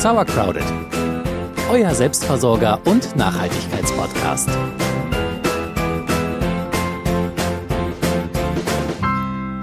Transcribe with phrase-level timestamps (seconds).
[0.00, 0.64] Sauercrowded,
[1.70, 4.48] euer Selbstversorger und Nachhaltigkeitspodcast.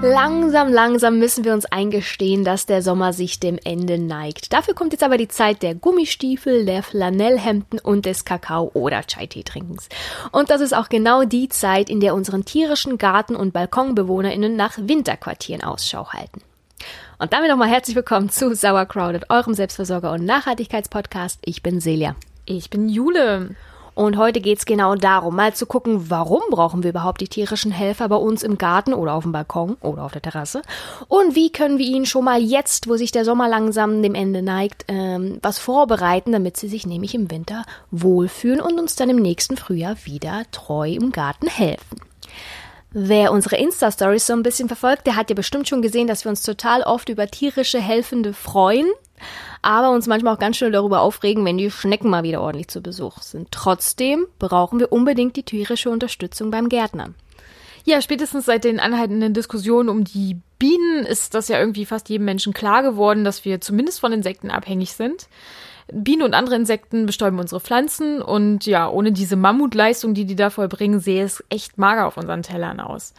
[0.00, 4.52] Langsam, langsam müssen wir uns eingestehen, dass der Sommer sich dem Ende neigt.
[4.52, 9.88] Dafür kommt jetzt aber die Zeit der Gummistiefel, der Flanellhemden und des Kakao- oder Chai-Tee-Trinkens.
[10.30, 14.78] Und das ist auch genau die Zeit, in der unseren tierischen Garten- und BalkonbewohnerInnen nach
[14.78, 16.42] Winterquartieren Ausschau halten.
[17.20, 21.40] Und damit nochmal herzlich willkommen zu Sauercrowded, eurem Selbstversorger- und Nachhaltigkeitspodcast.
[21.44, 22.14] Ich bin Celia.
[22.44, 23.56] Ich bin Jule.
[23.96, 28.08] Und heute geht's genau darum, mal zu gucken, warum brauchen wir überhaupt die tierischen Helfer
[28.08, 30.62] bei uns im Garten oder auf dem Balkon oder auf der Terrasse?
[31.08, 34.40] Und wie können wir ihnen schon mal jetzt, wo sich der Sommer langsam dem Ende
[34.40, 39.16] neigt, ähm, was vorbereiten, damit sie sich nämlich im Winter wohlfühlen und uns dann im
[39.16, 41.98] nächsten Frühjahr wieder treu im Garten helfen?
[42.90, 46.30] Wer unsere Insta-Stories so ein bisschen verfolgt, der hat ja bestimmt schon gesehen, dass wir
[46.30, 48.86] uns total oft über tierische Helfende freuen,
[49.60, 52.80] aber uns manchmal auch ganz schnell darüber aufregen, wenn die Schnecken mal wieder ordentlich zu
[52.80, 53.48] Besuch sind.
[53.50, 57.14] Trotzdem brauchen wir unbedingt die tierische Unterstützung beim Gärtnern.
[57.84, 62.24] Ja, spätestens seit den anhaltenden Diskussionen um die Bienen ist das ja irgendwie fast jedem
[62.24, 65.28] Menschen klar geworden, dass wir zumindest von Insekten abhängig sind.
[65.92, 70.50] Bienen und andere Insekten bestäuben unsere Pflanzen und ja, ohne diese Mammutleistung, die die da
[70.50, 73.14] vollbringen, sehe es echt mager auf unseren Tellern aus.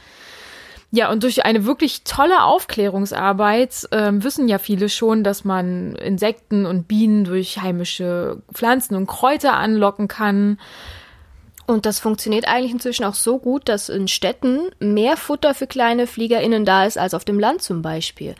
[0.92, 6.66] Ja, und durch eine wirklich tolle Aufklärungsarbeit äh, wissen ja viele schon, dass man Insekten
[6.66, 10.60] und Bienen durch heimische Pflanzen und Kräuter anlocken kann.
[11.68, 16.08] Und das funktioniert eigentlich inzwischen auch so gut, dass in Städten mehr Futter für kleine
[16.08, 18.34] FliegerInnen da ist als auf dem Land zum Beispiel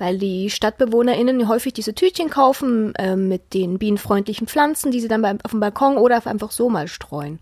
[0.00, 5.24] weil die StadtbewohnerInnen häufig diese Tütchen kaufen äh, mit den bienenfreundlichen Pflanzen, die sie dann
[5.24, 7.38] auf dem Balkon oder einfach so mal streuen.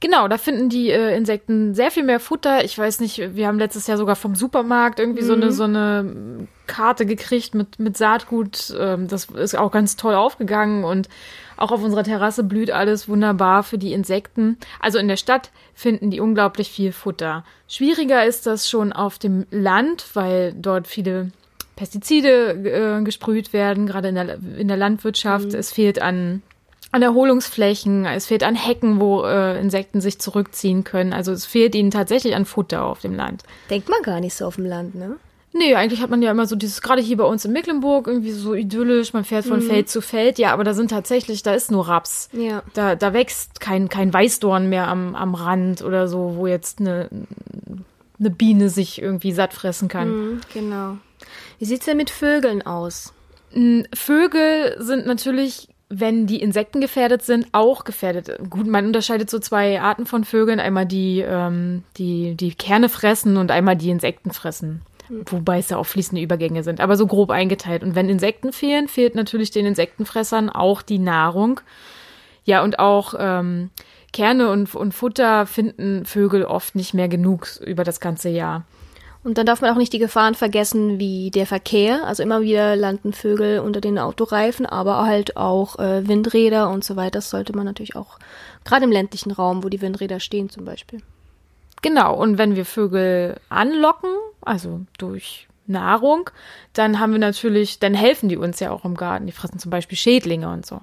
[0.00, 2.64] Genau, da finden die äh, Insekten sehr viel mehr Futter.
[2.64, 5.26] Ich weiß nicht, wir haben letztes Jahr sogar vom Supermarkt irgendwie mhm.
[5.26, 8.74] so eine so eine Karte gekriegt mit mit Saatgut.
[8.78, 11.08] Ähm, das ist auch ganz toll aufgegangen und
[11.56, 14.56] auch auf unserer Terrasse blüht alles wunderbar für die Insekten.
[14.80, 17.44] Also in der Stadt finden die unglaublich viel Futter.
[17.68, 21.30] Schwieriger ist das schon auf dem Land, weil dort viele
[21.80, 25.52] Pestizide äh, gesprüht werden, gerade in der, in der Landwirtschaft.
[25.52, 25.54] Mhm.
[25.54, 26.42] Es fehlt an,
[26.92, 31.14] an Erholungsflächen, es fehlt an Hecken, wo äh, Insekten sich zurückziehen können.
[31.14, 33.44] Also es fehlt ihnen tatsächlich an Futter auf dem Land.
[33.70, 35.16] Denkt man gar nicht so auf dem Land, ne?
[35.54, 38.32] Nee, eigentlich hat man ja immer so dieses, gerade hier bei uns in Mecklenburg, irgendwie
[38.32, 39.68] so idyllisch, man fährt von mhm.
[39.70, 40.38] Feld zu Feld.
[40.38, 42.28] Ja, aber da sind tatsächlich, da ist nur Raps.
[42.34, 42.62] Ja.
[42.74, 47.08] Da, da wächst kein, kein Weißdorn mehr am, am Rand oder so, wo jetzt eine,
[48.18, 50.08] eine Biene sich irgendwie satt fressen kann.
[50.10, 50.98] Mhm, genau.
[51.60, 53.12] Wie sieht's denn mit Vögeln aus?
[53.94, 58.38] Vögel sind natürlich, wenn die Insekten gefährdet sind, auch gefährdet.
[58.48, 60.58] Gut, man unterscheidet so zwei Arten von Vögeln.
[60.58, 64.80] Einmal die, ähm, die, die Kerne fressen und einmal die Insekten fressen.
[65.08, 65.24] Hm.
[65.26, 67.82] Wobei es ja auch fließende Übergänge sind, aber so grob eingeteilt.
[67.82, 71.60] Und wenn Insekten fehlen, fehlt natürlich den Insektenfressern auch die Nahrung.
[72.44, 73.68] Ja, und auch ähm,
[74.14, 78.64] Kerne und, und Futter finden Vögel oft nicht mehr genug über das ganze Jahr.
[79.22, 82.06] Und dann darf man auch nicht die Gefahren vergessen, wie der Verkehr.
[82.06, 86.96] Also immer wieder landen Vögel unter den Autoreifen, aber halt auch äh, Windräder und so
[86.96, 87.18] weiter.
[87.18, 88.18] Das sollte man natürlich auch,
[88.64, 91.02] gerade im ländlichen Raum, wo die Windräder stehen zum Beispiel.
[91.82, 94.10] Genau, und wenn wir Vögel anlocken,
[94.40, 96.30] also durch Nahrung,
[96.72, 99.26] dann haben wir natürlich, dann helfen die uns ja auch im Garten.
[99.26, 100.80] Die fressen zum Beispiel Schädlinge und so.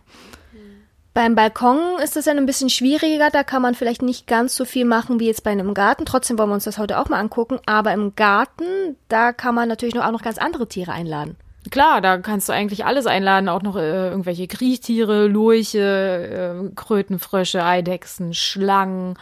[1.18, 4.66] Beim Balkon ist das ja ein bisschen schwieriger, da kann man vielleicht nicht ganz so
[4.66, 6.06] viel machen wie jetzt bei einem Garten.
[6.06, 7.58] Trotzdem wollen wir uns das heute auch mal angucken.
[7.66, 11.36] Aber im Garten, da kann man natürlich noch auch noch ganz andere Tiere einladen.
[11.72, 17.64] Klar, da kannst du eigentlich alles einladen, auch noch äh, irgendwelche Kriechtiere, Lurche, äh, Krötenfrösche,
[17.64, 19.18] Eidechsen, Schlangen,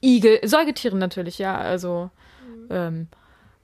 [0.00, 2.10] Igel, Säugetiere natürlich, ja, also
[2.70, 3.08] ähm,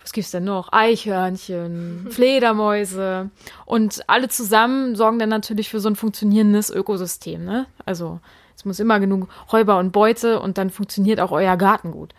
[0.01, 0.73] was gibt's denn noch?
[0.73, 3.31] Eichhörnchen, Fledermäuse
[3.67, 7.67] und alle zusammen sorgen dann natürlich für so ein funktionierendes Ökosystem, ne?
[7.85, 8.21] Also
[8.57, 12.15] es muss immer genug Räuber und Beute und dann funktioniert auch euer Garten gut.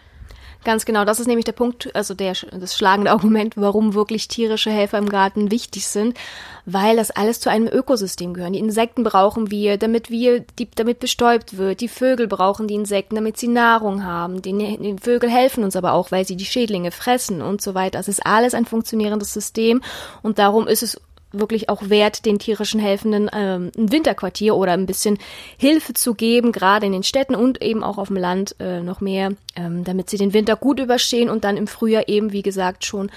[0.66, 4.70] Ganz genau, das ist nämlich der Punkt, also der, das schlagende Argument, warum wirklich tierische
[4.70, 6.18] Helfer im Garten wichtig sind,
[6.66, 8.52] weil das alles zu einem Ökosystem gehören.
[8.52, 11.80] Die Insekten brauchen wir, damit wir, die, damit bestäubt wird.
[11.80, 14.42] Die Vögel brauchen die Insekten, damit sie Nahrung haben.
[14.42, 17.98] Die, die Vögel helfen uns aber auch, weil sie die Schädlinge fressen und so weiter.
[17.98, 19.82] Das ist alles ein funktionierendes System
[20.22, 21.00] und darum ist es
[21.32, 25.18] wirklich auch wert, den tierischen Helfenden ähm, ein Winterquartier oder ein bisschen
[25.58, 29.02] Hilfe zu geben, gerade in den Städten und eben auch auf dem Land äh, noch
[29.02, 32.86] mehr, ähm, damit sie den Winter gut überstehen und dann im Frühjahr eben, wie gesagt,
[32.86, 33.12] schon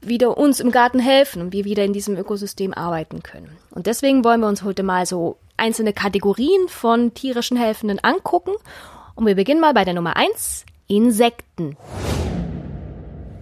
[0.00, 3.58] wieder uns im Garten helfen und wir wieder in diesem Ökosystem arbeiten können.
[3.70, 8.52] Und deswegen wollen wir uns heute mal so einzelne Kategorien von tierischen Helfenden angucken.
[9.14, 11.76] Und wir beginnen mal bei der Nummer eins Insekten.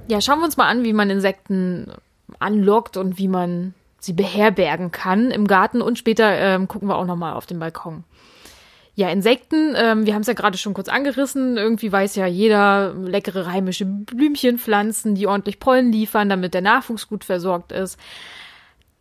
[0.09, 1.93] Ja, schauen wir uns mal an, wie man Insekten
[2.41, 7.07] anlockt und wie man sie beherbergen kann im Garten und später ähm, gucken wir auch
[7.07, 8.05] noch mal auf den Balkon.
[8.95, 11.57] Ja, Insekten, ähm, wir haben es ja gerade schon kurz angerissen.
[11.57, 17.07] Irgendwie weiß ja jeder leckere heimische Blümchen pflanzen, die ordentlich Pollen liefern, damit der Nachwuchs
[17.07, 17.97] gut versorgt ist.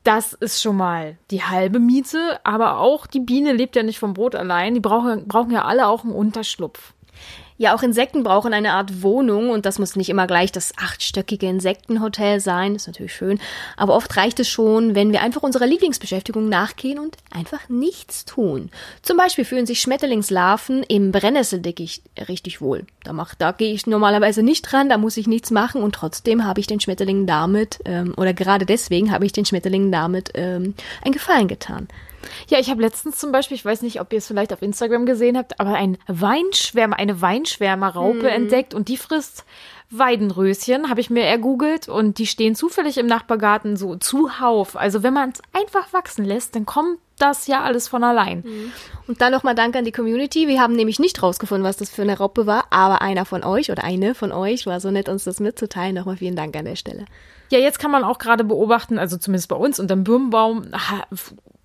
[0.04, 4.14] Das ist schon mal die halbe Miete, aber auch die Biene lebt ja nicht vom
[4.14, 4.76] Brot allein.
[4.76, 6.94] Die brauchen, brauchen ja alle auch einen Unterschlupf.
[7.60, 11.48] Ja, auch Insekten brauchen eine Art Wohnung und das muss nicht immer gleich das achtstöckige
[11.48, 13.40] Insektenhotel sein, ist natürlich schön,
[13.76, 18.70] aber oft reicht es schon, wenn wir einfach unserer Lieblingsbeschäftigung nachgehen und einfach nichts tun.
[19.02, 22.86] Zum Beispiel fühlen sich Schmetterlingslarven im Brennnesseldickicht richtig wohl.
[23.04, 26.46] Da, mach, da gehe ich normalerweise nicht dran, da muss ich nichts machen und trotzdem
[26.46, 30.76] habe ich den Schmetterlingen damit, ähm, oder gerade deswegen habe ich den Schmetterlingen damit ähm,
[31.04, 31.88] einen Gefallen getan.
[32.50, 35.06] Ja, ich habe letztens zum Beispiel, ich weiß nicht, ob ihr es vielleicht auf Instagram
[35.06, 38.26] gesehen habt, aber ein Weinschwärmer, eine Weinschwärmerraupe mhm.
[38.26, 39.46] entdeckt und die frisst
[39.90, 44.76] Weidenröschen, habe ich mir ergoogelt und die stehen zufällig im Nachbargarten so zuhauf.
[44.76, 48.44] Also wenn man es einfach wachsen lässt, dann kommt das ja alles von allein.
[48.46, 48.72] Mhm.
[49.08, 50.48] Und dann nochmal Dank an die Community.
[50.48, 53.72] Wir haben nämlich nicht rausgefunden, was das für eine Raupe war, aber einer von euch
[53.72, 55.96] oder eine von euch war so nett, uns das mitzuteilen.
[55.96, 57.06] Nochmal vielen Dank an der Stelle.
[57.50, 60.68] Ja, jetzt kann man auch gerade beobachten, also zumindest bei uns unterm Birnbaum,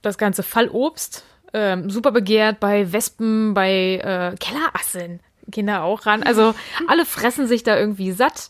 [0.02, 6.22] das ganze Fallobst, ähm, super begehrt bei Wespen, bei äh, Kellerasseln gehen da auch ran.
[6.22, 6.54] Also
[6.88, 8.48] alle fressen sich da irgendwie satt.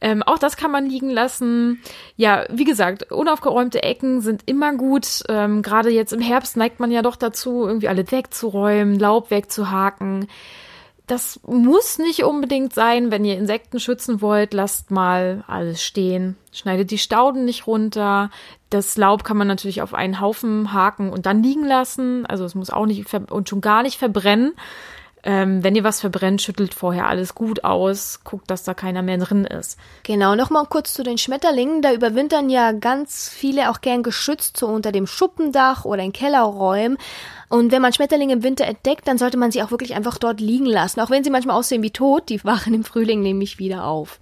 [0.00, 1.80] Ähm, auch das kann man liegen lassen.
[2.16, 5.22] Ja, wie gesagt, unaufgeräumte Ecken sind immer gut.
[5.28, 10.28] Ähm, Gerade jetzt im Herbst neigt man ja doch dazu, irgendwie alle wegzuräumen, Laub wegzuhaken
[11.06, 13.10] das muss nicht unbedingt sein.
[13.10, 16.36] Wenn ihr Insekten schützen wollt, lasst mal alles stehen.
[16.50, 18.30] Schneidet die Stauden nicht runter.
[18.70, 22.24] Das Laub kann man natürlich auf einen Haufen haken und dann liegen lassen.
[22.24, 24.54] Also es muss auch nicht und schon gar nicht verbrennen.
[25.26, 29.16] Ähm, wenn ihr was verbrennt, schüttelt vorher alles gut aus, guckt, dass da keiner mehr
[29.16, 29.78] drin ist.
[30.02, 31.80] Genau, nochmal kurz zu den Schmetterlingen.
[31.80, 36.98] Da überwintern ja ganz viele auch gern geschützt, so unter dem Schuppendach oder in Kellerräumen.
[37.48, 40.40] Und wenn man Schmetterlinge im Winter entdeckt, dann sollte man sie auch wirklich einfach dort
[40.40, 41.00] liegen lassen.
[41.00, 44.20] Auch wenn sie manchmal aussehen wie tot, die wachen im Frühling nämlich wieder auf.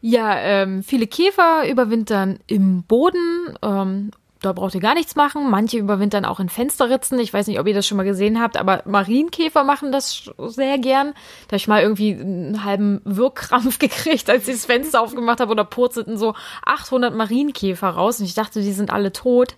[0.00, 3.58] Ja, ähm, viele Käfer überwintern im Boden.
[3.62, 4.12] Ähm,
[4.46, 5.50] da braucht ihr gar nichts machen.
[5.50, 7.18] Manche überwintern auch in Fensterritzen.
[7.18, 10.78] Ich weiß nicht, ob ihr das schon mal gesehen habt, aber Marienkäfer machen das sehr
[10.78, 11.14] gern.
[11.48, 15.50] Da habe ich mal irgendwie einen halben Wirkkrampf gekriegt, als ich das Fenster aufgemacht habe
[15.50, 16.34] oder purzelten so
[16.64, 19.56] 800 Marienkäfer raus und ich dachte, die sind alle tot.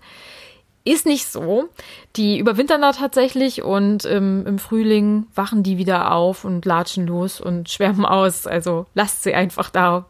[0.84, 1.68] Ist nicht so.
[2.16, 7.42] Die überwintern da tatsächlich und ähm, im Frühling wachen die wieder auf und latschen los
[7.42, 8.46] und schwärmen aus.
[8.46, 10.06] Also lasst sie einfach da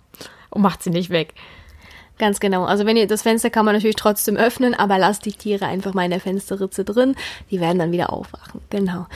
[0.51, 1.35] und macht sie nicht weg.
[2.19, 2.65] Ganz genau.
[2.65, 5.95] Also wenn ihr das Fenster kann man natürlich trotzdem öffnen, aber lasst die Tiere einfach
[5.95, 7.15] mal in der Fensterritze drin.
[7.51, 8.61] Die werden dann wieder aufwachen.
[8.71, 9.07] Genau.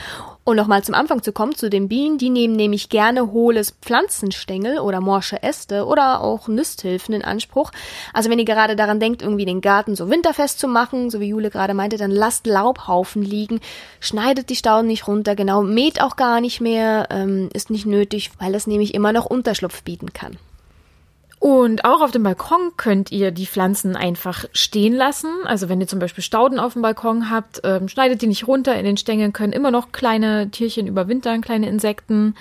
[0.45, 2.17] Und nochmal zum Anfang zu kommen, zu den Bienen.
[2.17, 7.71] Die nehmen nämlich gerne hohles Pflanzenstängel oder morsche Äste oder auch Nisthilfen in Anspruch.
[8.13, 11.27] Also wenn ihr gerade daran denkt, irgendwie den Garten so winterfest zu machen, so wie
[11.27, 13.59] Jule gerade meinte, dann lasst Laubhaufen liegen,
[13.99, 18.31] schneidet die Stauden nicht runter, genau, mäht auch gar nicht mehr, ähm, ist nicht nötig,
[18.39, 20.37] weil das nämlich immer noch Unterschlupf bieten kann.
[21.43, 25.29] Und auch auf dem Balkon könnt ihr die Pflanzen einfach stehen lassen.
[25.43, 28.73] Also wenn ihr zum Beispiel Stauden auf dem Balkon habt, ähm, schneidet die nicht runter.
[28.77, 32.35] In den Stängeln können immer noch kleine Tierchen überwintern, kleine Insekten.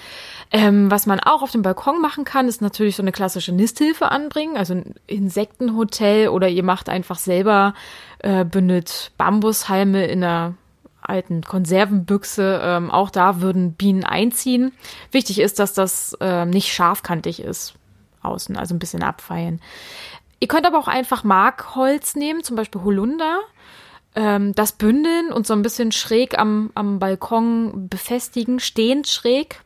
[0.53, 4.13] Ähm, was man auch auf dem Balkon machen kann, ist natürlich so eine klassische Nisthilfe
[4.13, 4.57] anbringen.
[4.57, 7.75] Also ein Insektenhotel oder ihr macht einfach selber,
[8.21, 10.55] äh, benutzt Bambushalme in einer
[11.01, 12.61] alten Konservenbüchse.
[12.63, 14.71] Ähm, auch da würden Bienen einziehen.
[15.11, 17.75] Wichtig ist, dass das äh, nicht scharfkantig ist
[18.23, 19.61] außen, also ein bisschen abfeilen.
[20.41, 23.41] Ihr könnt aber auch einfach Markholz nehmen, zum Beispiel Holunder,
[24.15, 29.61] ähm, das bündeln und so ein bisschen schräg am, am Balkon befestigen, stehend schräg.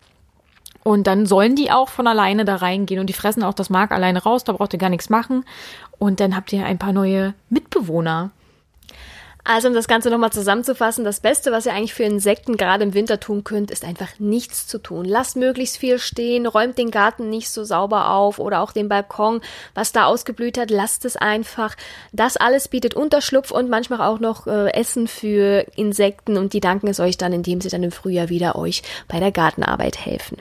[0.84, 3.90] Und dann sollen die auch von alleine da reingehen und die fressen auch das Mark
[3.90, 5.44] alleine raus, da braucht ihr gar nichts machen.
[5.98, 8.30] Und dann habt ihr ein paar neue Mitbewohner.
[9.48, 12.94] Also um das Ganze nochmal zusammenzufassen, das Beste, was ihr eigentlich für Insekten gerade im
[12.94, 15.04] Winter tun könnt, ist einfach nichts zu tun.
[15.04, 19.40] Lasst möglichst viel stehen, räumt den Garten nicht so sauber auf oder auch den Balkon,
[19.72, 21.76] was da ausgeblüht hat, lasst es einfach.
[22.12, 26.88] Das alles bietet Unterschlupf und manchmal auch noch äh, Essen für Insekten und die danken
[26.88, 30.38] es euch dann, indem sie dann im Frühjahr wieder euch bei der Gartenarbeit helfen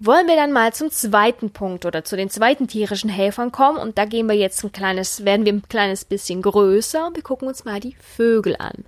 [0.00, 3.98] wollen wir dann mal zum zweiten Punkt oder zu den zweiten tierischen Helfern kommen und
[3.98, 7.46] da gehen wir jetzt ein kleines, werden wir ein kleines bisschen größer und wir gucken
[7.46, 8.84] uns mal die Vögel an.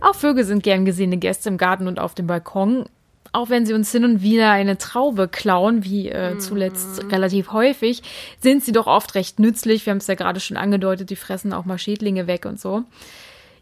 [0.00, 2.86] Auch Vögel sind gern gesehene Gäste im Garten und auf dem Balkon.
[3.32, 7.08] Auch wenn sie uns hin und wieder eine Traube klauen, wie äh, zuletzt mm.
[7.08, 8.02] relativ häufig,
[8.40, 9.86] sind sie doch oft recht nützlich.
[9.86, 12.84] Wir haben es ja gerade schon angedeutet, die fressen auch mal Schädlinge weg und so.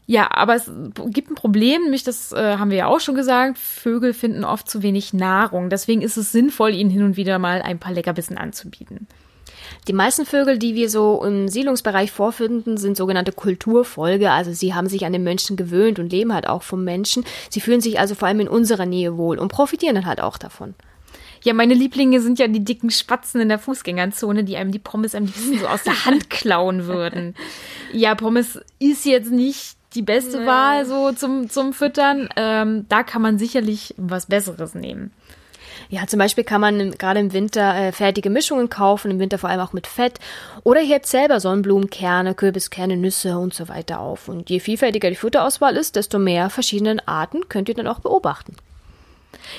[0.06, 0.71] Ja, aber es
[1.06, 4.68] gibt ein Problem, nämlich das äh, haben wir ja auch schon gesagt, Vögel finden oft
[4.68, 5.71] zu wenig Nahrung.
[5.71, 9.06] Deswegen ist es sinnvoll, ihnen hin und wieder mal ein paar Leckerbissen anzubieten.
[9.88, 14.30] Die meisten Vögel, die wir so im Siedlungsbereich vorfinden, sind sogenannte Kulturfolge.
[14.30, 17.25] Also sie haben sich an den Menschen gewöhnt und leben halt auch vom Menschen.
[17.50, 20.38] Sie fühlen sich also vor allem in unserer Nähe wohl und profitieren dann halt auch
[20.38, 20.75] davon.
[21.44, 25.14] Ja, meine Lieblinge sind ja die dicken Spatzen in der Fußgängerzone, die einem die Pommes
[25.14, 27.35] am liebsten so aus der Hand klauen würden.
[27.92, 30.46] Ja, Pommes ist jetzt nicht die beste nee.
[30.46, 32.28] Wahl so zum, zum Füttern.
[32.37, 35.12] Ähm, da kann man sicherlich was Besseres nehmen.
[35.88, 39.50] Ja, zum Beispiel kann man gerade im Winter äh, fertige Mischungen kaufen, im Winter vor
[39.50, 40.20] allem auch mit Fett.
[40.64, 44.28] Oder ihr hebt selber Sonnenblumenkerne, Kürbiskerne, Nüsse und so weiter auf.
[44.28, 48.56] Und je vielfältiger die Futterauswahl ist, desto mehr verschiedenen Arten könnt ihr dann auch beobachten.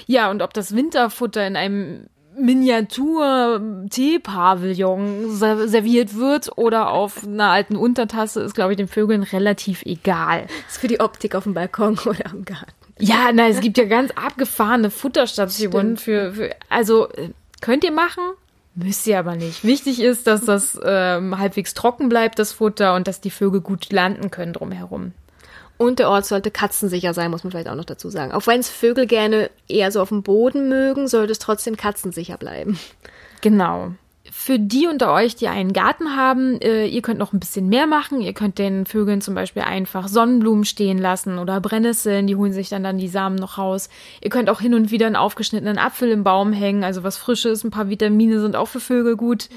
[0.07, 8.41] Ja, und ob das Winterfutter in einem Miniatur-Teepavillon serviert wird oder auf einer alten Untertasse,
[8.41, 10.47] ist, glaube ich, den Vögeln relativ egal.
[10.67, 12.71] ist für die Optik auf dem Balkon oder im Garten.
[12.99, 18.23] Ja, na, es gibt ja ganz abgefahrene Futterstationen für, für, also äh, könnt ihr machen,
[18.75, 19.63] müsst ihr aber nicht.
[19.63, 23.91] Wichtig ist, dass das ähm, halbwegs trocken bleibt, das Futter, und dass die Vögel gut
[23.91, 25.13] landen können drumherum.
[25.83, 28.31] Und der Ort sollte katzensicher sein, muss man vielleicht auch noch dazu sagen.
[28.31, 32.37] Auch wenn es Vögel gerne eher so auf dem Boden mögen, sollte es trotzdem katzensicher
[32.37, 32.79] bleiben.
[33.41, 33.91] Genau.
[34.31, 37.85] Für die unter euch, die einen Garten haben, äh, ihr könnt noch ein bisschen mehr
[37.85, 38.21] machen.
[38.21, 42.69] Ihr könnt den Vögeln zum Beispiel einfach Sonnenblumen stehen lassen oder Brennnesseln, die holen sich
[42.69, 43.89] dann dann die Samen noch raus.
[44.21, 47.65] Ihr könnt auch hin und wieder einen aufgeschnittenen Apfel im Baum hängen, also was Frisches,
[47.65, 49.49] ein paar Vitamine sind auch für Vögel gut.
[49.51, 49.55] Mhm.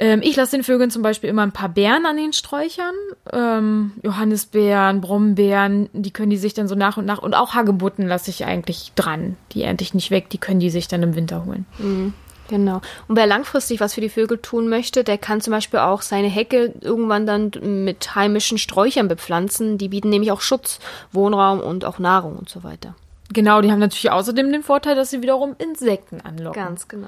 [0.00, 2.94] Ähm, ich lasse den Vögeln zum Beispiel immer ein paar Beeren an den Sträuchern.
[3.32, 7.18] Ähm, Johannisbeeren, Brombeeren, die können die sich dann so nach und nach.
[7.18, 9.36] Und auch Hagebutten lasse ich eigentlich dran.
[9.52, 11.66] Die ernte ich nicht weg, die können die sich dann im Winter holen.
[11.78, 12.14] Mhm.
[12.48, 12.80] Genau.
[13.06, 16.26] Und wer langfristig was für die Vögel tun möchte, der kann zum Beispiel auch seine
[16.26, 17.52] Hecke irgendwann dann
[17.84, 19.78] mit heimischen Sträuchern bepflanzen.
[19.78, 20.80] Die bieten nämlich auch Schutz,
[21.12, 22.96] Wohnraum und auch Nahrung und so weiter.
[23.32, 26.60] Genau, die haben natürlich außerdem den Vorteil, dass sie wiederum Insekten anlocken.
[26.60, 27.06] Ganz genau.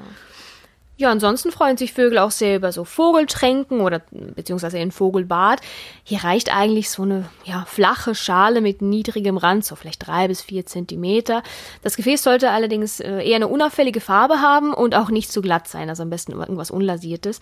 [1.02, 5.60] Ja, ansonsten freuen sich Vögel auch sehr über so Vogeltränken oder beziehungsweise ein Vogelbad.
[6.04, 10.42] Hier reicht eigentlich so eine ja, flache Schale mit niedrigem Rand, so vielleicht drei bis
[10.42, 11.42] vier Zentimeter.
[11.82, 15.66] Das Gefäß sollte allerdings äh, eher eine unauffällige Farbe haben und auch nicht zu glatt
[15.66, 17.40] sein, also am besten irgendwas Unlasiertes.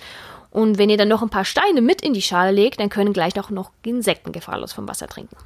[0.51, 3.13] Und wenn ihr dann noch ein paar Steine mit in die Schale legt, dann können
[3.13, 5.37] gleich auch noch Insekten gefahrlos vom Wasser trinken.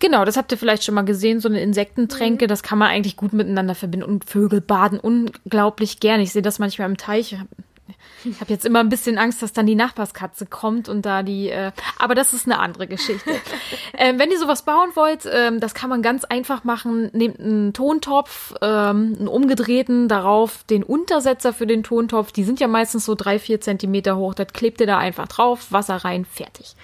[0.00, 2.48] Genau, das habt ihr vielleicht schon mal gesehen, so eine Insektentränke, mhm.
[2.48, 4.06] das kann man eigentlich gut miteinander verbinden.
[4.06, 6.20] Und Vögel baden unglaublich gern.
[6.20, 7.36] Ich sehe das manchmal im Teich.
[8.24, 11.50] Ich habe jetzt immer ein bisschen Angst, dass dann die Nachbarskatze kommt und da die.
[11.50, 13.30] Äh, aber das ist eine andere Geschichte.
[13.98, 17.10] ähm, wenn ihr sowas bauen wollt, ähm, das kann man ganz einfach machen.
[17.12, 22.32] Nehmt einen Tontopf, ähm, einen umgedrehten, darauf den Untersetzer für den Tontopf.
[22.32, 24.34] Die sind ja meistens so drei, vier Zentimeter hoch.
[24.34, 26.76] Das klebt ihr da einfach drauf, Wasser rein, fertig.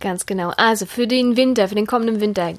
[0.00, 0.52] Ganz genau.
[0.56, 2.54] Also für den Winter, für den kommenden Winter,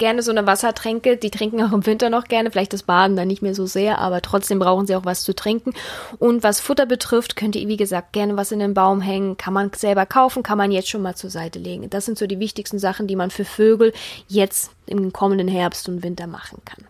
[0.00, 1.16] gerne so eine Wassertränke.
[1.16, 3.98] Die trinken auch im Winter noch gerne, vielleicht das Baden dann nicht mehr so sehr,
[3.98, 5.72] aber trotzdem brauchen sie auch was zu trinken.
[6.18, 9.36] Und was Futter betrifft, könnt ihr, wie gesagt, gerne was in den Baum hängen.
[9.36, 11.88] Kann man selber kaufen, kann man jetzt schon mal zur Seite legen.
[11.90, 13.92] Das sind so die wichtigsten Sachen, die man für Vögel
[14.26, 16.84] jetzt im kommenden Herbst und Winter machen kann.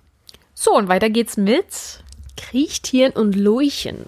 [0.54, 1.66] So, und weiter geht's mit
[2.36, 4.06] Kriechtieren und Lurchen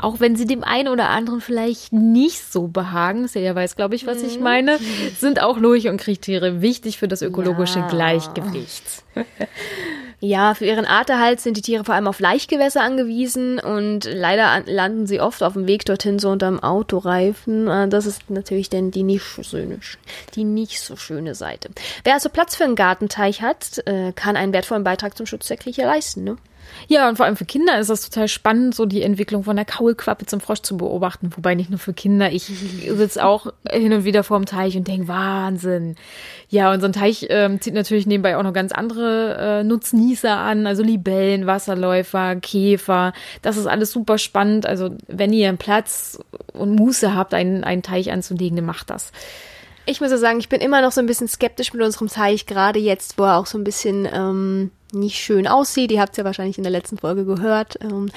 [0.00, 4.06] auch wenn sie dem einen oder anderen vielleicht nicht so behagen, Celia weiß, glaube ich,
[4.06, 4.44] was ich mhm.
[4.44, 4.78] meine,
[5.18, 7.88] sind auch Lurche und Kriechtiere wichtig für das ökologische ja.
[7.88, 8.84] Gleichgewicht.
[10.20, 15.06] Ja, für ihren Arterhalt sind die Tiere vor allem auf Laichgewässer angewiesen und leider landen
[15.06, 17.68] sie oft auf dem Weg dorthin so unterm Autoreifen.
[17.68, 19.78] Äh, das ist natürlich dann die nicht so schöne,
[20.34, 21.70] die nicht so schöne Seite.
[22.02, 25.56] Wer also Platz für einen Gartenteich hat, äh, kann einen wertvollen Beitrag zum Schutz der
[25.56, 26.24] Kriecher leisten.
[26.24, 26.36] Ne?
[26.86, 29.64] Ja, und vor allem für Kinder ist das total spannend, so die Entwicklung von der
[29.64, 31.30] Kaulquappe zum Frosch zu beobachten.
[31.36, 32.32] Wobei nicht nur für Kinder.
[32.32, 32.44] Ich
[32.88, 35.96] sitze auch hin und wieder vorm Teich und denke, Wahnsinn.
[36.48, 40.34] Ja, und so ein Teich ähm, zieht natürlich nebenbei auch noch ganz andere äh, Nutznießer
[40.34, 43.12] an, also Libellen, Wasserläufer, Käfer.
[43.42, 44.66] Das ist alles super spannend.
[44.66, 46.18] Also wenn ihr einen Platz
[46.52, 49.12] und Muße habt, einen, einen Teich anzulegen, dann macht das.
[49.88, 52.44] Ich muss ja sagen, ich bin immer noch so ein bisschen skeptisch mit unserem Teich,
[52.44, 55.90] gerade jetzt, wo er auch so ein bisschen ähm, nicht schön aussieht.
[55.90, 57.78] Ihr habt es ja wahrscheinlich in der letzten Folge gehört.
[57.80, 58.10] Ähm,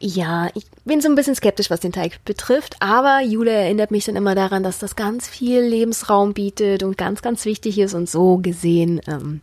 [0.00, 4.06] ja, ich bin so ein bisschen skeptisch, was den Teig betrifft, aber Jule erinnert mich
[4.06, 8.08] dann immer daran, dass das ganz viel Lebensraum bietet und ganz, ganz wichtig ist und
[8.08, 9.42] so gesehen ähm,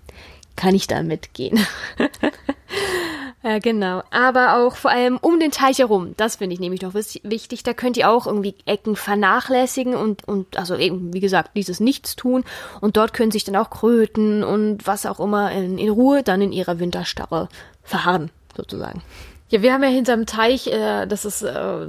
[0.56, 1.60] kann ich da mitgehen.
[3.46, 4.02] Ja, genau.
[4.10, 6.16] Aber auch vor allem um den Teich herum.
[6.18, 7.62] Das finde ich nämlich noch wichtig.
[7.62, 12.16] Da könnt ihr auch irgendwie Ecken vernachlässigen und, und also eben, wie gesagt, dieses Nichts
[12.16, 12.44] tun.
[12.82, 16.42] Und dort können sich dann auch Kröten und was auch immer in, in Ruhe dann
[16.42, 17.48] in ihrer Winterstarre
[17.84, 19.04] verharren, sozusagen.
[19.50, 21.88] Ja, wir haben ja hinterm Teich, äh, das ist, äh,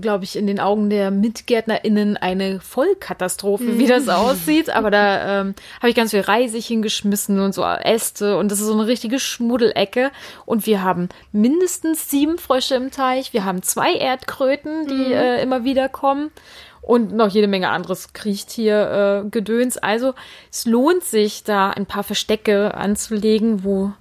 [0.00, 4.70] glaube ich, in den Augen der MitgärtnerInnen eine Vollkatastrophe, wie das aussieht.
[4.70, 8.66] Aber da ähm, habe ich ganz viel Reisig hingeschmissen und so Äste und das ist
[8.66, 10.12] so eine richtige Schmuddelecke.
[10.46, 13.32] Und wir haben mindestens sieben Frösche im Teich.
[13.32, 16.30] Wir haben zwei Erdkröten, die äh, immer wieder kommen.
[16.82, 19.78] Und noch jede Menge anderes Kriechtier-Gedöns.
[19.78, 20.14] also
[20.50, 23.92] es lohnt sich, da ein paar Verstecke anzulegen, wo,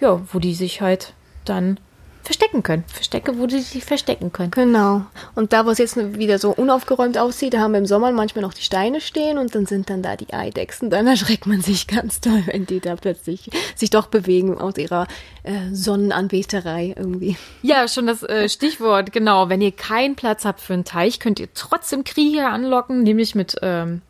[0.00, 1.12] ja, wo die sich halt
[1.44, 1.78] dann
[2.22, 2.84] verstecken können.
[2.86, 4.50] Verstecke, wo die sich verstecken können.
[4.50, 5.04] Genau.
[5.34, 8.42] Und da, wo es jetzt wieder so unaufgeräumt aussieht, da haben wir im Sommer manchmal
[8.42, 10.90] noch die Steine stehen und dann sind dann da die Eidechsen.
[10.90, 15.06] Dann erschreckt man sich ganz toll, wenn die da plötzlich sich doch bewegen aus ihrer
[15.42, 17.36] äh, Sonnenanbeterei irgendwie.
[17.62, 19.48] Ja, schon das äh, Stichwort, genau.
[19.48, 23.56] Wenn ihr keinen Platz habt für einen Teich, könnt ihr trotzdem Krieger anlocken, nämlich mit
[23.62, 24.02] ähm,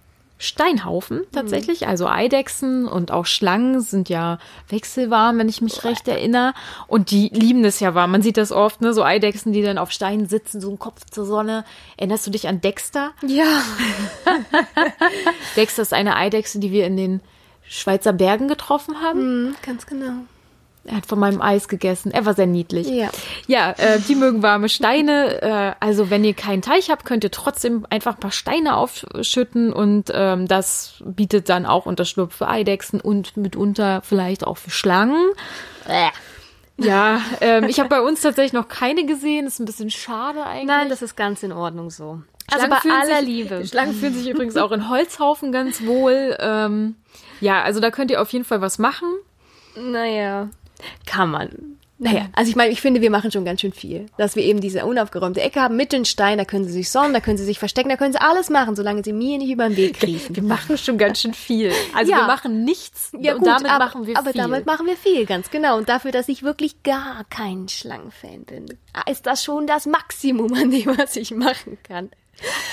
[0.42, 1.86] Steinhaufen tatsächlich.
[1.86, 6.52] Also Eidechsen und auch Schlangen sind ja wechselwarm, wenn ich mich recht erinnere.
[6.88, 8.10] Und die lieben das ja warm.
[8.10, 8.92] Man sieht das oft, ne?
[8.92, 11.64] So Eidechsen, die dann auf Steinen sitzen, so ein Kopf zur Sonne.
[11.96, 13.12] Erinnerst du dich an Dexter?
[13.24, 13.62] Ja.
[15.56, 17.20] Dexter ist eine Eidechse, die wir in den
[17.62, 19.44] Schweizer Bergen getroffen haben.
[19.44, 20.24] Mhm, ganz genau.
[20.84, 22.10] Er hat von meinem Eis gegessen.
[22.10, 22.88] Er war sehr niedlich.
[22.88, 23.10] Ja.
[23.46, 25.40] Ja, äh, die mögen warme Steine.
[25.40, 29.72] Äh, also wenn ihr keinen Teich habt, könnt ihr trotzdem einfach ein paar Steine aufschütten
[29.72, 35.30] und ähm, das bietet dann auch Unterschlupf für Eidechsen und mitunter vielleicht auch für Schlangen.
[35.86, 36.08] Äh.
[36.78, 39.46] Ja, ähm, ich habe bei uns tatsächlich noch keine gesehen.
[39.46, 40.66] Ist ein bisschen schade eigentlich.
[40.66, 42.22] Nein, das ist ganz in Ordnung so.
[42.50, 43.66] Also Schlangen bei fühlen aller sich- Liebe.
[43.66, 46.36] Schlangen fühlen sich übrigens auch in Holzhaufen ganz wohl.
[46.40, 46.96] Ähm,
[47.40, 49.06] ja, also da könnt ihr auf jeden Fall was machen.
[49.76, 50.48] Naja,
[51.06, 51.78] kann man.
[51.98, 54.06] Naja, also ich meine, ich finde, wir machen schon ganz schön viel.
[54.18, 57.14] Dass wir eben diese unaufgeräumte Ecke haben mit den Steinen, da können sie sich sonnen,
[57.14, 59.68] da können sie sich verstecken, da können sie alles machen, solange sie mir nicht über
[59.68, 60.34] den Weg kriechen.
[60.34, 61.70] Wir machen schon ganz schön viel.
[61.94, 62.18] Also Ja.
[62.22, 64.40] wir machen nichts Ja, und gut, damit aber, machen wir aber viel.
[64.40, 65.76] damit machen wir viel, ganz genau.
[65.78, 68.66] Und dafür, dass ich wirklich gar kein Schlangenfan bin,
[69.08, 72.10] ist das schon das Maximum an dem, was ich machen kann.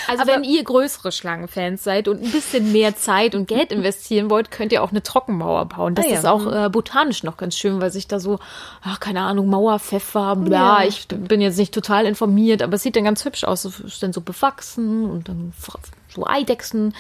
[0.08, 4.50] Also wenn ihr größere Schlangenfans seid und ein bisschen mehr Zeit und Geld investieren wollt,
[4.52, 5.96] könnt ihr auch eine Trockenmauer bauen.
[5.96, 6.18] Das Ah, ja.
[6.18, 8.40] ist auch äh, botanisch noch ganz schön, weil sich da so,
[8.82, 12.96] ach, keine Ahnung, Mauerpfeffer, bla, Ja, ich bin jetzt nicht total informiert, aber es sieht
[12.96, 13.66] dann ganz hübsch aus.
[13.66, 15.54] Es ist dann so bewachsen und dann
[16.14, 16.94] so Eidechsen.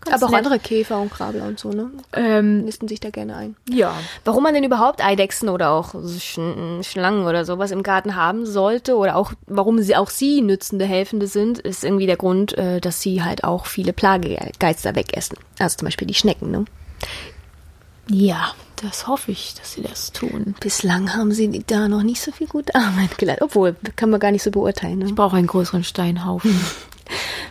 [0.00, 0.44] Ganz aber auch nett.
[0.44, 1.90] andere Käfer und Krabler und so, ne?
[2.12, 3.56] Ähm, Nisten sich da gerne ein.
[3.68, 3.94] ja.
[4.24, 6.38] Warum man denn überhaupt Eidechsen oder auch Sch
[6.82, 11.26] Schlangen oder sowas im Garten haben sollte oder auch warum sie auch sie nützende Helfende
[11.26, 15.38] sind, ist irgendwie der Grund, äh, dass sie halt auch viele Plagegeister wegessen.
[15.58, 16.50] Also zum Beispiel die Schnecken.
[16.50, 16.64] Ne?
[18.08, 18.52] Ja,
[18.82, 20.54] das hoffe ich, dass sie das tun.
[20.60, 23.42] Bislang haben sie da noch nicht so viel gute Arbeit geleistet.
[23.42, 24.98] Obwohl, kann man gar nicht so beurteilen.
[24.98, 25.06] Ne?
[25.06, 26.58] Ich brauche einen größeren Steinhaufen.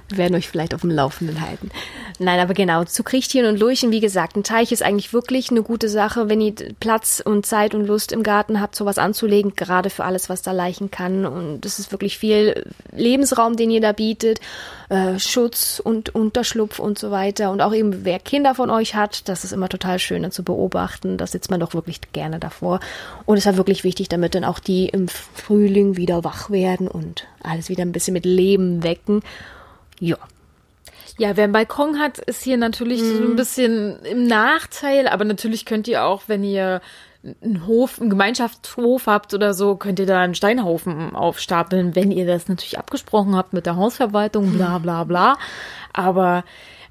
[0.09, 1.71] Wir werden euch vielleicht auf dem Laufenden halten.
[2.19, 5.63] Nein, aber genau, zu Kriechtieren und Lurchen, wie gesagt, ein Teich ist eigentlich wirklich eine
[5.63, 9.89] gute Sache, wenn ihr Platz und Zeit und Lust im Garten habt, sowas anzulegen, gerade
[9.89, 11.25] für alles, was da leichen kann.
[11.25, 14.39] Und es ist wirklich viel Lebensraum, den ihr da bietet,
[14.89, 17.51] äh, Schutz und Unterschlupf und so weiter.
[17.51, 21.17] Und auch eben, wer Kinder von euch hat, das ist immer total schön zu beobachten.
[21.17, 22.79] Da sitzt man doch wirklich gerne davor.
[23.25, 27.25] Und es halt wirklich wichtig, damit dann auch die im Frühling wieder wach werden und
[27.45, 29.21] alles wieder ein bisschen mit Leben wecken.
[29.99, 30.17] Ja.
[31.17, 35.65] Ja, wer einen Balkon hat, ist hier natürlich so ein bisschen im Nachteil, aber natürlich
[35.65, 36.81] könnt ihr auch, wenn ihr
[37.41, 42.25] einen Hof, einen Gemeinschaftshof habt oder so, könnt ihr da einen Steinhaufen aufstapeln, wenn ihr
[42.25, 45.37] das natürlich abgesprochen habt mit der Hausverwaltung, bla bla bla.
[45.93, 46.43] Aber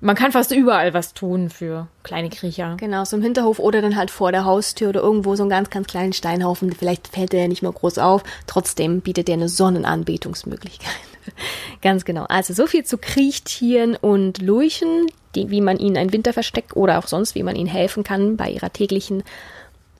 [0.04, 2.76] man kann fast überall was tun für kleine Kriecher.
[2.78, 5.70] Genau, so im Hinterhof oder dann halt vor der Haustür oder irgendwo so einen ganz,
[5.70, 6.72] ganz kleinen Steinhaufen.
[6.72, 8.22] Vielleicht fällt der ja nicht mehr groß auf.
[8.46, 10.92] Trotzdem bietet der eine Sonnenanbetungsmöglichkeit.
[11.82, 12.24] ganz genau.
[12.28, 17.06] Also so viel zu Kriechtieren und Lurchen, die, wie man ihnen ein Winterversteck oder auch
[17.06, 19.22] sonst, wie man ihnen helfen kann bei ihrer täglichen,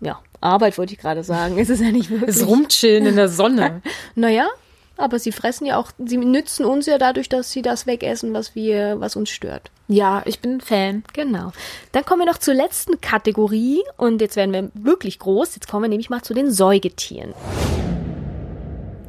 [0.01, 1.59] ja, Arbeit wollte ich gerade sagen.
[1.59, 2.37] Es ist ja nicht wirklich.
[2.37, 3.81] Das Rumchillen in der Sonne.
[4.15, 4.49] Naja,
[4.97, 8.55] aber sie fressen ja auch, sie nützen uns ja dadurch, dass sie das wegessen, was
[8.55, 9.71] wir, was uns stört.
[9.89, 11.05] Ja, ich bin Fan.
[11.13, 11.53] Genau.
[11.93, 15.57] Dann kommen wir noch zur letzten Kategorie und jetzt werden wir wirklich groß.
[15.57, 17.35] Jetzt kommen wir nämlich mal zu den Säugetieren.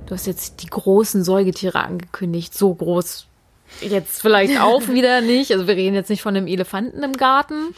[0.05, 3.27] Du hast jetzt die großen Säugetiere angekündigt, so groß.
[3.81, 5.51] Jetzt vielleicht auch wieder nicht.
[5.51, 7.75] Also wir reden jetzt nicht von einem Elefanten im Garten.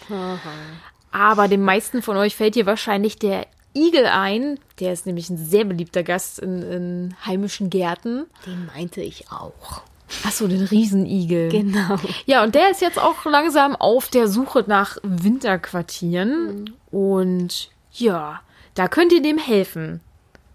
[1.11, 4.59] Aber den meisten von euch fällt hier wahrscheinlich der Igel ein.
[4.79, 8.25] Der ist nämlich ein sehr beliebter Gast in, in heimischen Gärten.
[8.45, 9.83] Den meinte ich auch.
[10.25, 11.49] Ach so, den Riesenigel.
[11.49, 11.97] Genau.
[12.25, 16.73] Ja, und der ist jetzt auch langsam auf der Suche nach Winterquartieren.
[16.91, 18.41] Und ja,
[18.73, 20.01] da könnt ihr dem helfen.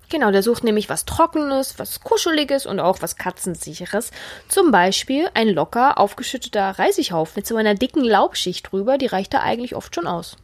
[0.08, 4.10] Genau, der sucht nämlich was Trockenes, was Kuscheliges und auch was Katzensicheres.
[4.46, 9.40] Zum Beispiel ein locker aufgeschütteter Reisighaufen mit so einer dicken Laubschicht drüber, die reicht da
[9.40, 10.36] eigentlich oft schon aus.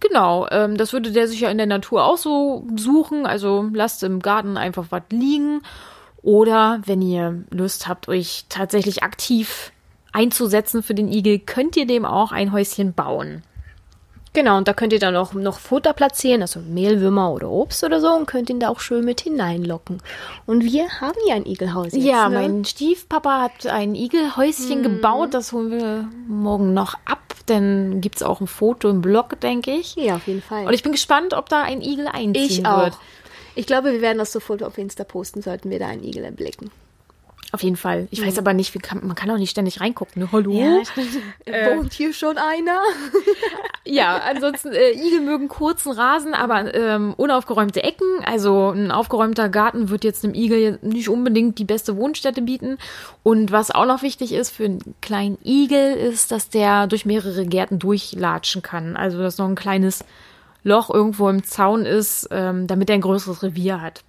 [0.00, 3.26] Genau, ähm, das würde der sich ja in der Natur auch so suchen.
[3.26, 5.62] Also lasst im Garten einfach was liegen.
[6.22, 9.72] Oder wenn ihr Lust habt, euch tatsächlich aktiv
[10.12, 13.42] einzusetzen für den Igel, könnt ihr dem auch ein Häuschen bauen.
[14.32, 18.00] Genau, und da könnt ihr dann auch noch Futter platzieren, also Mehlwürmer oder Obst oder
[18.00, 20.00] so, und könnt ihn da auch schön mit hineinlocken.
[20.46, 22.36] Und wir haben ja ein Igelhaus jetzt, Ja, ne?
[22.36, 25.34] mein Stiefpapa hat ein Igelhäuschen gebaut.
[25.34, 27.29] Das holen wir morgen noch ab.
[27.50, 29.96] Denn gibt's auch ein Foto im Blog, denke ich.
[29.96, 30.66] Ja, auf jeden Fall.
[30.66, 32.84] Und ich bin gespannt, ob da ein Igel einziehen ich auch.
[32.84, 32.94] wird.
[33.56, 36.70] Ich glaube, wir werden das sofort auf Insta posten, sollten wir da einen Igel erblicken.
[37.52, 38.06] Auf jeden Fall.
[38.10, 40.22] Ich weiß aber nicht, wie kann, man kann auch nicht ständig reingucken.
[40.22, 40.28] Ne?
[40.30, 40.52] Hallo?
[40.52, 42.80] Ja, Wohnt hier schon einer?
[43.86, 48.06] Ja, ansonsten, äh, Igel mögen kurzen Rasen, aber ähm, unaufgeräumte Ecken.
[48.24, 52.76] Also ein aufgeräumter Garten wird jetzt einem Igel nicht unbedingt die beste Wohnstätte bieten.
[53.24, 57.46] Und was auch noch wichtig ist für einen kleinen Igel, ist, dass der durch mehrere
[57.46, 58.96] Gärten durchlatschen kann.
[58.96, 60.04] Also dass noch ein kleines
[60.62, 64.04] Loch irgendwo im Zaun ist, ähm, damit er ein größeres Revier hat.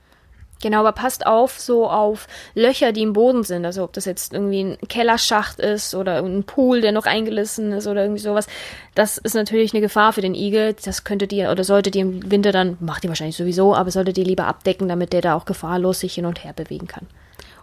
[0.62, 3.66] Genau, aber passt auf so auf Löcher, die im Boden sind.
[3.66, 7.88] Also ob das jetzt irgendwie ein Kellerschacht ist oder ein Pool, der noch eingelissen ist
[7.88, 8.48] oder irgendwie sowas.
[8.96, 10.76] Das ist natürlich eine Gefahr für den Igel.
[10.84, 14.18] Das könntet ihr oder solltet ihr im Winter dann, macht ihr wahrscheinlich sowieso, aber solltet
[14.18, 17.08] ihr lieber abdecken, damit der da auch gefahrlos sich hin und her bewegen kann.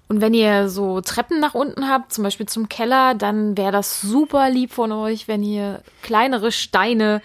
[0.08, 4.00] Und wenn ihr so Treppen nach unten habt, zum Beispiel zum Keller, dann wäre das
[4.00, 7.20] super lieb von euch, wenn ihr kleinere Steine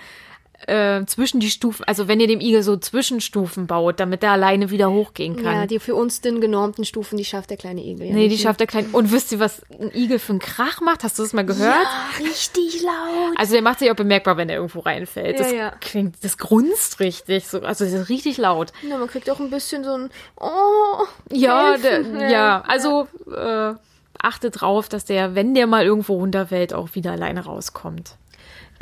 [0.68, 4.70] äh, zwischen die Stufen, also wenn ihr dem Igel so Zwischenstufen baut, damit er alleine
[4.70, 5.56] wieder hochgehen kann.
[5.56, 8.08] Ja, die für uns den genormten Stufen, die schafft der kleine Igel.
[8.08, 8.44] Ja nee, die nicht.
[8.44, 8.88] schafft er klein.
[8.92, 11.04] Und wisst ihr, was ein Igel für einen Krach macht?
[11.04, 11.74] Hast du das mal gehört?
[11.74, 13.38] Ja, richtig laut.
[13.38, 15.40] Also der macht sich auch bemerkbar, wenn er irgendwo reinfällt.
[15.40, 15.72] Ja, das ja.
[15.82, 17.48] klingt, das grunzt richtig.
[17.48, 18.72] So, also das ist richtig laut.
[18.88, 21.06] Ja, man kriegt auch ein bisschen so ein Oh.
[21.32, 22.20] Ja, helfen.
[22.20, 23.74] der, ja, also äh,
[24.20, 28.16] achtet drauf, dass der, wenn der mal irgendwo runterfällt, auch wieder alleine rauskommt.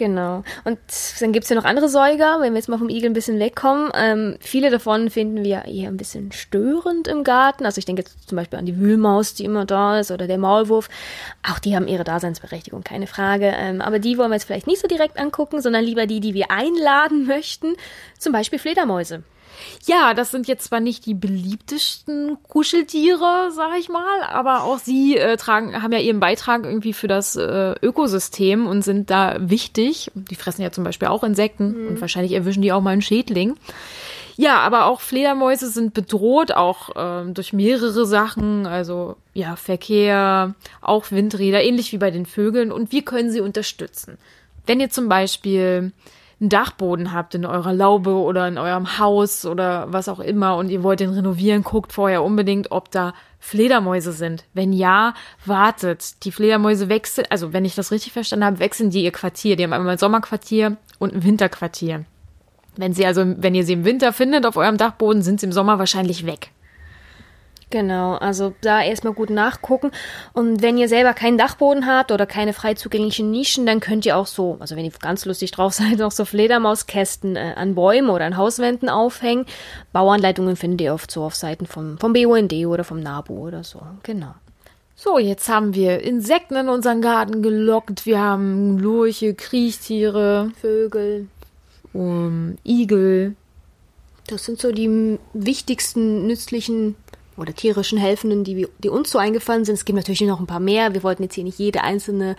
[0.01, 0.43] Genau.
[0.63, 0.79] Und
[1.19, 3.91] dann gibt's ja noch andere Säuger, wenn wir jetzt mal vom Igel ein bisschen wegkommen.
[3.93, 7.67] Ähm, viele davon finden wir eher ein bisschen störend im Garten.
[7.67, 10.39] Also ich denke jetzt zum Beispiel an die Wühlmaus, die immer da ist, oder der
[10.39, 10.89] Maulwurf.
[11.47, 13.53] Auch die haben ihre Daseinsberechtigung, keine Frage.
[13.55, 16.33] Ähm, aber die wollen wir jetzt vielleicht nicht so direkt angucken, sondern lieber die, die
[16.33, 17.75] wir einladen möchten.
[18.17, 19.21] Zum Beispiel Fledermäuse.
[19.85, 25.17] Ja, das sind jetzt zwar nicht die beliebtesten Kuscheltiere, sag ich mal, aber auch sie
[25.17, 30.11] äh, tragen, haben ja ihren Beitrag irgendwie für das äh, Ökosystem und sind da wichtig.
[30.13, 33.55] Die fressen ja zum Beispiel auch Insekten und wahrscheinlich erwischen die auch mal einen Schädling.
[34.37, 41.11] Ja, aber auch Fledermäuse sind bedroht, auch ähm, durch mehrere Sachen, also ja, Verkehr, auch
[41.11, 42.71] Windräder, ähnlich wie bei den Vögeln.
[42.71, 44.17] Und wir können sie unterstützen.
[44.65, 45.91] Wenn ihr zum Beispiel
[46.41, 50.69] einen Dachboden habt in eurer Laube oder in eurem Haus oder was auch immer und
[50.69, 54.43] ihr wollt den renovieren, guckt vorher unbedingt, ob da Fledermäuse sind.
[54.53, 55.13] Wenn ja,
[55.45, 56.23] wartet.
[56.25, 59.55] Die Fledermäuse wechseln, also wenn ich das richtig verstanden habe, wechseln die ihr Quartier.
[59.55, 62.05] Die haben einmal ein Sommerquartier und ein Winterquartier.
[62.75, 65.51] Wenn sie also, wenn ihr sie im Winter findet auf eurem Dachboden, sind sie im
[65.51, 66.51] Sommer wahrscheinlich weg.
[67.71, 69.91] Genau, also da erstmal gut nachgucken.
[70.33, 74.17] Und wenn ihr selber keinen Dachboden habt oder keine frei zugänglichen Nischen, dann könnt ihr
[74.17, 78.09] auch so, also wenn ihr ganz lustig drauf seid, auch so Fledermauskästen äh, an Bäumen
[78.09, 79.45] oder an Hauswänden aufhängen.
[79.93, 83.81] Bauanleitungen findet ihr oft so auf Seiten vom, vom BUND oder vom NABU oder so.
[84.03, 84.35] Genau.
[84.95, 88.05] So, jetzt haben wir Insekten in unseren Garten gelockt.
[88.05, 91.27] Wir haben Lurche, Kriechtiere, Vögel.
[91.93, 93.35] um, Igel.
[94.27, 96.95] Das sind so die wichtigsten nützlichen
[97.37, 99.75] oder tierischen Helfenden, die, die uns so eingefallen sind.
[99.75, 100.93] Es gibt natürlich noch ein paar mehr.
[100.93, 102.35] Wir wollten jetzt hier nicht jede einzelne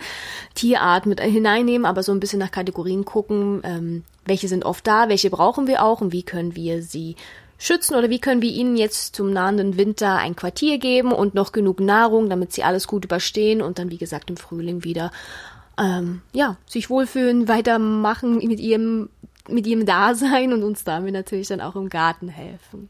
[0.53, 5.09] Tierart mit hineinnehmen, aber so ein bisschen nach Kategorien gucken, ähm, welche sind oft da,
[5.09, 7.15] welche brauchen wir auch und wie können wir sie
[7.57, 11.51] schützen oder wie können wir ihnen jetzt zum nahenden Winter ein Quartier geben und noch
[11.51, 15.11] genug Nahrung, damit sie alles gut überstehen und dann, wie gesagt, im Frühling wieder
[15.79, 19.09] ähm, ja, sich wohlfühlen, weitermachen mit ihrem,
[19.47, 22.89] mit ihrem Dasein und uns damit natürlich dann auch im Garten helfen.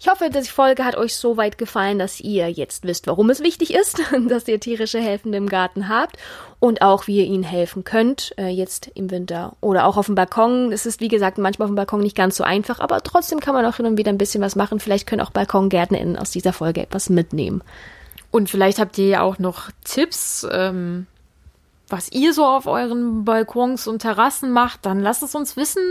[0.00, 3.40] Ich hoffe, die Folge hat euch so weit gefallen, dass ihr jetzt wisst, warum es
[3.40, 6.16] wichtig ist, dass ihr tierische Helfende im Garten habt
[6.60, 10.14] und auch, wie ihr ihnen helfen könnt, äh, jetzt im Winter oder auch auf dem
[10.14, 10.70] Balkon.
[10.70, 13.54] Es ist, wie gesagt, manchmal auf dem Balkon nicht ganz so einfach, aber trotzdem kann
[13.54, 14.78] man auch hin und wieder ein bisschen was machen.
[14.78, 17.62] Vielleicht können auch BalkongärtnerInnen aus dieser Folge etwas mitnehmen.
[18.30, 21.08] Und vielleicht habt ihr ja auch noch Tipps, ähm,
[21.88, 25.82] was ihr so auf euren Balkons und Terrassen macht, dann lasst es uns wissen.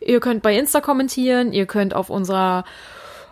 [0.00, 2.64] Ihr könnt bei Insta kommentieren, ihr könnt auf unserer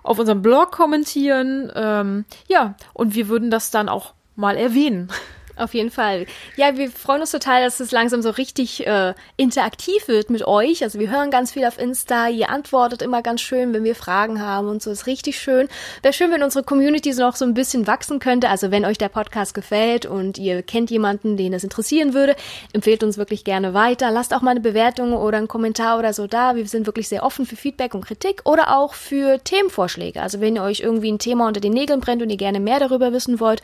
[0.05, 1.73] auf unserem Blog kommentieren.
[1.75, 5.11] Ähm, ja, und wir würden das dann auch mal erwähnen.
[5.57, 6.27] Auf jeden Fall.
[6.57, 10.83] Ja, wir freuen uns total, dass es langsam so richtig äh, interaktiv wird mit euch.
[10.83, 14.43] Also wir hören ganz viel auf Insta, ihr antwortet immer ganz schön, wenn wir Fragen
[14.43, 15.69] haben und so ist richtig schön.
[16.03, 18.49] Wäre schön, wenn unsere Community noch so ein bisschen wachsen könnte.
[18.49, 22.35] Also wenn euch der Podcast gefällt und ihr kennt jemanden, den das interessieren würde,
[22.73, 24.11] empfehlt uns wirklich gerne weiter.
[24.11, 26.57] Lasst auch mal eine Bewertung oder einen Kommentar oder so da.
[26.57, 30.21] Wir sind wirklich sehr offen für Feedback und Kritik oder auch für Themenvorschläge.
[30.21, 32.81] Also wenn ihr euch irgendwie ein Thema unter den Nägeln brennt und ihr gerne mehr
[32.81, 33.63] darüber wissen wollt,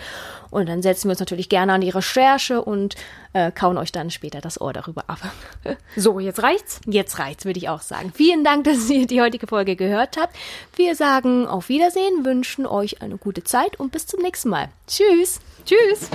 [0.50, 2.94] und dann setzen wir uns natürlich gerne an die Recherche und
[3.32, 5.18] äh, kauen euch dann später das Ohr darüber ab.
[5.96, 6.80] so, jetzt reicht's?
[6.86, 8.12] Jetzt reicht's, würde ich auch sagen.
[8.14, 10.36] Vielen Dank, dass ihr die heutige Folge gehört habt.
[10.76, 14.68] Wir sagen auf Wiedersehen, wünschen euch eine gute Zeit und bis zum nächsten Mal.
[14.86, 15.40] Tschüss.
[15.64, 16.10] Tschüss.